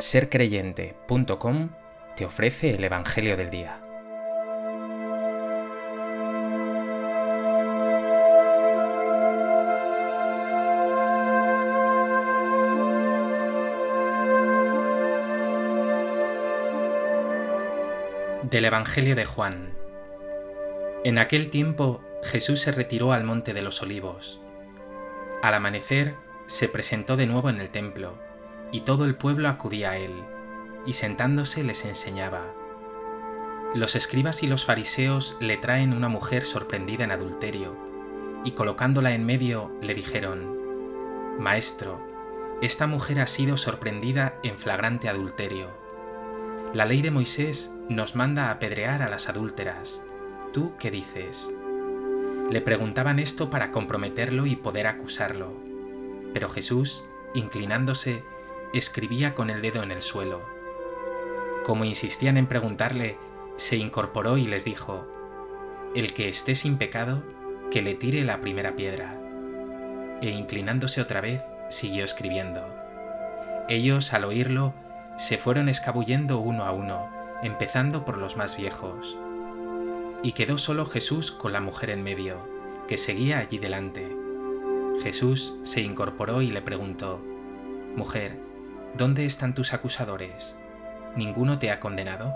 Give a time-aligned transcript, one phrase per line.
[0.00, 1.70] sercreyente.com
[2.16, 3.80] te ofrece el Evangelio del Día.
[18.44, 19.74] Del Evangelio de Juan.
[21.04, 24.40] En aquel tiempo Jesús se retiró al monte de los olivos.
[25.42, 26.14] Al amanecer
[26.46, 28.27] se presentó de nuevo en el templo
[28.72, 30.12] y todo el pueblo acudía a él,
[30.86, 32.54] y sentándose les enseñaba.
[33.74, 37.76] Los escribas y los fariseos le traen una mujer sorprendida en adulterio,
[38.44, 40.56] y colocándola en medio le dijeron,
[41.38, 42.00] Maestro,
[42.60, 45.68] esta mujer ha sido sorprendida en flagrante adulterio.
[46.74, 50.02] La ley de Moisés nos manda apedrear a las adúlteras.
[50.52, 51.48] ¿Tú qué dices?
[52.50, 55.52] Le preguntaban esto para comprometerlo y poder acusarlo.
[56.32, 58.24] Pero Jesús, inclinándose,
[58.72, 60.42] escribía con el dedo en el suelo.
[61.64, 63.18] Como insistían en preguntarle,
[63.56, 65.06] se incorporó y les dijo,
[65.94, 67.22] El que esté sin pecado,
[67.70, 69.18] que le tire la primera piedra.
[70.20, 72.66] E inclinándose otra vez, siguió escribiendo.
[73.68, 74.74] Ellos, al oírlo,
[75.16, 77.08] se fueron escabullendo uno a uno,
[77.42, 79.18] empezando por los más viejos.
[80.22, 82.38] Y quedó solo Jesús con la mujer en medio,
[82.88, 84.08] que seguía allí delante.
[85.02, 87.20] Jesús se incorporó y le preguntó,
[87.94, 88.47] Mujer,
[88.94, 90.56] ¿Dónde están tus acusadores?
[91.14, 92.34] ¿Ninguno te ha condenado?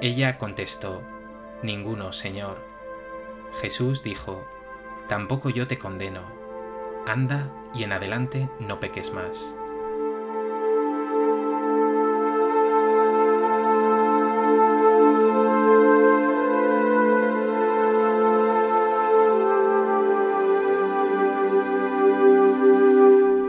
[0.00, 1.02] Ella contestó,
[1.62, 2.58] Ninguno, Señor.
[3.60, 4.44] Jesús dijo,
[5.08, 6.22] Tampoco yo te condeno.
[7.06, 9.54] Anda y en adelante no peques más.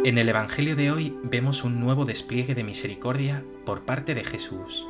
[0.05, 4.85] En el Evangelio de hoy vemos un nuevo despliegue de misericordia por parte de Jesús.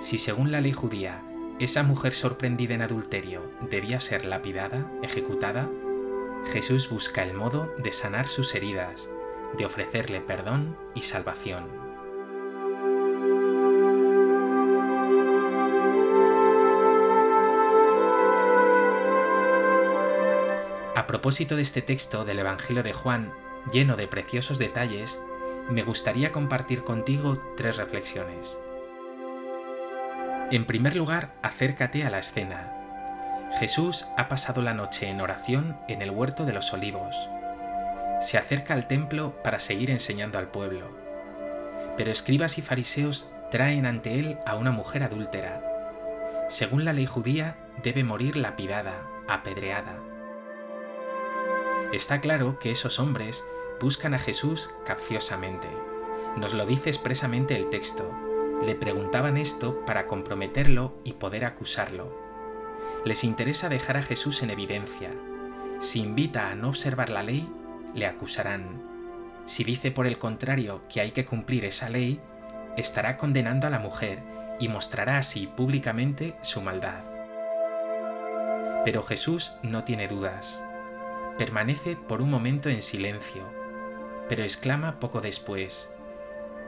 [0.00, 1.20] Si según la ley judía
[1.58, 5.68] esa mujer sorprendida en adulterio debía ser lapidada, ejecutada,
[6.50, 9.10] Jesús busca el modo de sanar sus heridas,
[9.58, 11.66] de ofrecerle perdón y salvación.
[20.94, 23.30] A propósito de este texto del Evangelio de Juan,
[23.72, 25.20] lleno de preciosos detalles,
[25.70, 28.58] me gustaría compartir contigo tres reflexiones.
[30.50, 32.72] En primer lugar, acércate a la escena.
[33.58, 37.16] Jesús ha pasado la noche en oración en el huerto de los olivos.
[38.20, 40.90] Se acerca al templo para seguir enseñando al pueblo.
[41.96, 45.62] Pero escribas y fariseos traen ante él a una mujer adúltera.
[46.48, 49.98] Según la ley judía, debe morir lapidada, apedreada.
[51.92, 53.44] Está claro que esos hombres
[53.80, 55.68] buscan a Jesús capciosamente.
[56.36, 58.10] Nos lo dice expresamente el texto.
[58.64, 62.16] Le preguntaban esto para comprometerlo y poder acusarlo.
[63.04, 65.10] Les interesa dejar a Jesús en evidencia.
[65.80, 67.48] Si invita a no observar la ley,
[67.94, 68.82] le acusarán.
[69.46, 72.20] Si dice por el contrario que hay que cumplir esa ley,
[72.76, 74.20] estará condenando a la mujer
[74.58, 77.04] y mostrará así públicamente su maldad.
[78.84, 80.62] Pero Jesús no tiene dudas.
[81.38, 83.42] Permanece por un momento en silencio,
[84.28, 85.88] pero exclama poco después,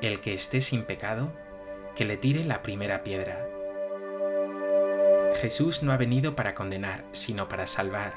[0.01, 1.33] El que esté sin pecado,
[1.97, 3.47] que le tire la primera piedra.
[5.41, 8.15] Jesús no ha venido para condenar, sino para salvar,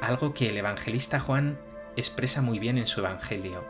[0.00, 1.58] algo que el evangelista Juan
[1.96, 3.64] expresa muy bien en su Evangelio.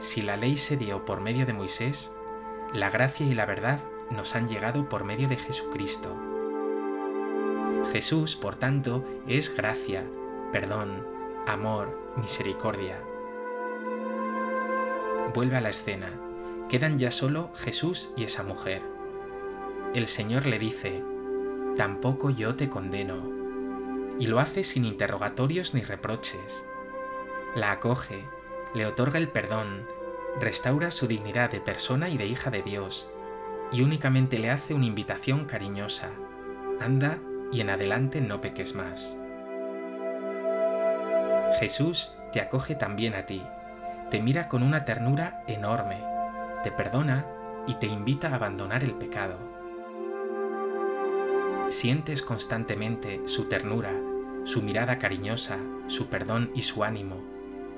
[0.00, 2.12] Si la ley se dio por medio de Moisés,
[2.72, 6.16] la gracia y la verdad nos han llegado por medio de Jesucristo.
[7.92, 10.04] Jesús, por tanto, es gracia,
[10.52, 11.06] perdón,
[11.46, 12.98] amor, misericordia
[15.32, 16.10] vuelve a la escena.
[16.68, 18.82] Quedan ya solo Jesús y esa mujer.
[19.94, 21.02] El Señor le dice,
[21.76, 23.30] Tampoco yo te condeno.
[24.18, 26.64] Y lo hace sin interrogatorios ni reproches.
[27.54, 28.24] La acoge,
[28.74, 29.86] le otorga el perdón,
[30.40, 33.10] restaura su dignidad de persona y de hija de Dios,
[33.70, 36.10] y únicamente le hace una invitación cariñosa.
[36.80, 37.18] Anda
[37.50, 39.16] y en adelante no peques más.
[41.58, 43.42] Jesús te acoge también a ti
[44.12, 46.04] te mira con una ternura enorme,
[46.62, 47.24] te perdona
[47.66, 49.38] y te invita a abandonar el pecado.
[51.70, 53.94] Sientes constantemente su ternura,
[54.44, 55.56] su mirada cariñosa,
[55.86, 57.22] su perdón y su ánimo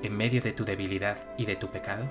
[0.03, 2.03] en medio de tu debilidad y de tu pecado?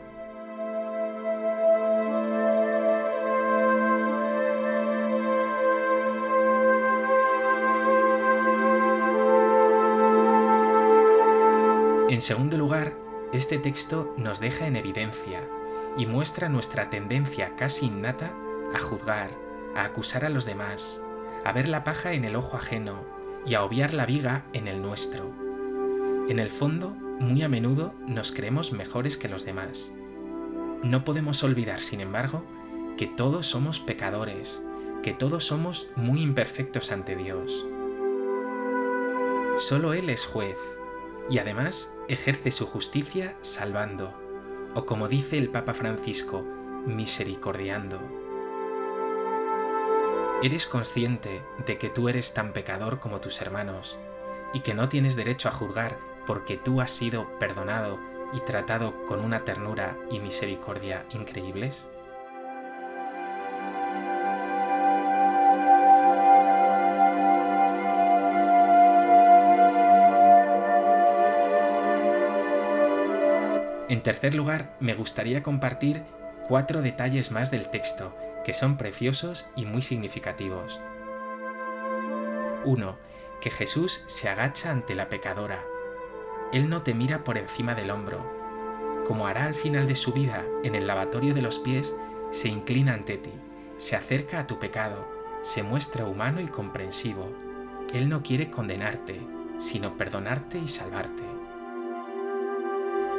[12.08, 13.03] En segundo lugar,
[13.34, 15.42] este texto nos deja en evidencia
[15.96, 18.32] y muestra nuestra tendencia casi innata
[18.72, 19.30] a juzgar,
[19.74, 21.02] a acusar a los demás,
[21.44, 23.04] a ver la paja en el ojo ajeno
[23.44, 25.32] y a obviar la viga en el nuestro.
[26.28, 29.90] En el fondo, muy a menudo nos creemos mejores que los demás.
[30.84, 32.44] No podemos olvidar, sin embargo,
[32.96, 34.62] que todos somos pecadores,
[35.02, 37.66] que todos somos muy imperfectos ante Dios.
[39.58, 40.56] Solo Él es juez
[41.28, 44.12] y además ejerce su justicia salvando,
[44.74, 46.42] o como dice el Papa Francisco,
[46.86, 47.98] misericordiando.
[50.42, 53.98] ¿Eres consciente de que tú eres tan pecador como tus hermanos
[54.52, 57.98] y que no tienes derecho a juzgar porque tú has sido perdonado
[58.34, 61.88] y tratado con una ternura y misericordia increíbles?
[73.88, 76.02] En tercer lugar, me gustaría compartir
[76.48, 80.80] cuatro detalles más del texto, que son preciosos y muy significativos.
[82.64, 82.96] 1.
[83.42, 85.62] Que Jesús se agacha ante la pecadora.
[86.50, 88.24] Él no te mira por encima del hombro.
[89.06, 91.94] Como hará al final de su vida en el lavatorio de los pies,
[92.30, 93.32] se inclina ante ti,
[93.76, 95.06] se acerca a tu pecado,
[95.42, 97.30] se muestra humano y comprensivo.
[97.92, 99.20] Él no quiere condenarte,
[99.58, 101.33] sino perdonarte y salvarte.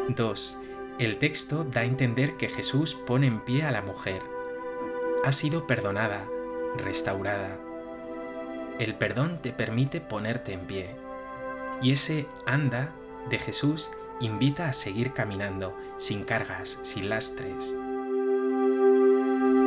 [0.10, 0.58] 2.
[1.00, 4.22] El texto da a entender que Jesús pone en pie a la mujer.
[5.24, 6.26] Ha sido perdonada,
[6.78, 7.58] restaurada.
[8.80, 10.96] El perdón te permite ponerte en pie.
[11.82, 12.94] Y ese anda
[13.30, 17.76] de Jesús invita a seguir caminando, sin cargas, sin lastres.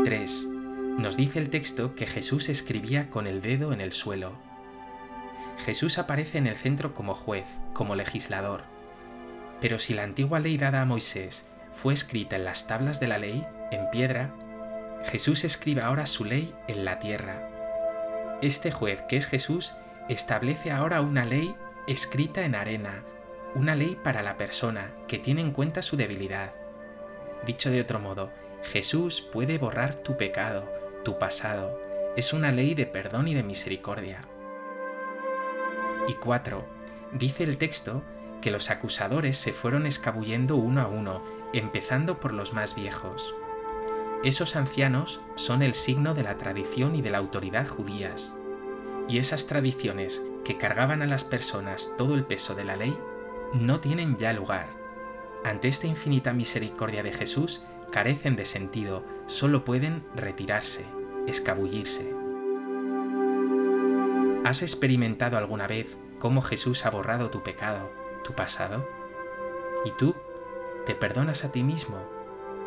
[0.05, 0.46] 3.
[0.99, 4.32] Nos dice el texto que Jesús escribía con el dedo en el suelo.
[5.64, 8.78] Jesús aparece en el centro como juez, como legislador
[9.60, 13.19] pero si la antigua ley dada a Moisés fue escrita en las tablas de la
[13.19, 14.34] ley, en piedra,
[15.05, 17.49] Jesús escribe ahora su ley en la tierra.
[18.43, 19.75] Este juez, que es Jesús,
[20.08, 21.55] establece ahora una ley
[21.87, 23.02] escrita en arena,
[23.55, 26.52] una ley para la persona que tiene en cuenta su debilidad.
[27.46, 28.31] Dicho de otro modo,
[28.62, 30.70] Jesús puede borrar tu pecado,
[31.05, 31.81] tu pasado.
[32.16, 34.20] Es una ley de perdón y de misericordia.
[36.08, 36.66] Y cuatro,
[37.12, 38.02] dice el texto
[38.40, 43.35] que los acusadores se fueron escabullendo uno a uno, empezando por los más viejos.
[44.25, 48.35] Esos ancianos son el signo de la tradición y de la autoridad judías,
[49.08, 52.96] y esas tradiciones que cargaban a las personas todo el peso de la ley
[53.55, 54.69] no tienen ya lugar.
[55.44, 60.84] Ante esta infinita misericordia de Jesús carecen de sentido, solo pueden retirarse,
[61.26, 62.12] escabullirse.
[64.44, 67.91] ¿Has experimentado alguna vez cómo Jesús ha borrado tu pecado,
[68.29, 68.87] tu pasado?
[69.87, 70.15] ¿Y tú
[70.85, 71.97] te perdonas a ti mismo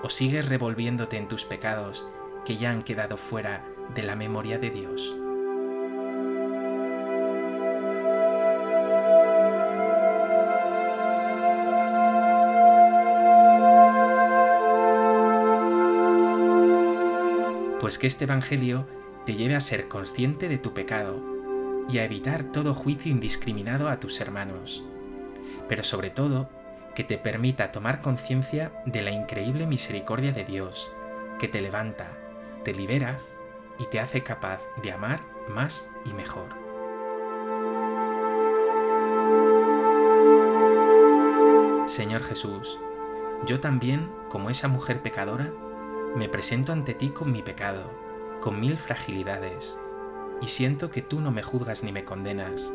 [0.01, 2.07] o sigues revolviéndote en tus pecados
[2.45, 3.63] que ya han quedado fuera
[3.93, 5.15] de la memoria de Dios?
[17.79, 18.87] Pues que este Evangelio
[19.27, 21.21] te lleve a ser consciente de tu pecado
[21.87, 24.83] y a evitar todo juicio indiscriminado a tus hermanos
[25.71, 26.49] pero sobre todo
[26.95, 30.91] que te permita tomar conciencia de la increíble misericordia de Dios,
[31.39, 32.09] que te levanta,
[32.65, 33.19] te libera
[33.79, 36.49] y te hace capaz de amar más y mejor.
[41.87, 42.77] Señor Jesús,
[43.45, 45.53] yo también, como esa mujer pecadora,
[46.17, 47.89] me presento ante ti con mi pecado,
[48.41, 49.79] con mil fragilidades,
[50.41, 52.73] y siento que tú no me juzgas ni me condenas,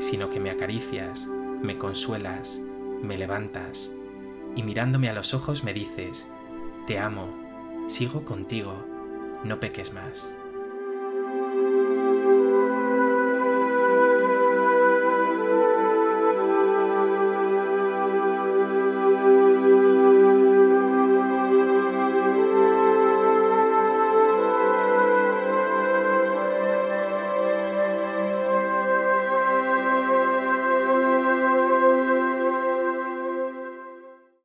[0.00, 1.28] sino que me acaricias,
[1.62, 2.60] me consuelas,
[3.02, 3.90] me levantas
[4.56, 6.28] y mirándome a los ojos me dices,
[6.86, 7.28] te amo,
[7.88, 8.74] sigo contigo,
[9.44, 10.32] no peques más.